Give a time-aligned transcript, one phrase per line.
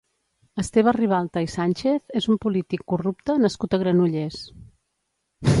[0.61, 4.45] Esteve Ribalta i Sánchez és un polític corrupte nascut a Granollers.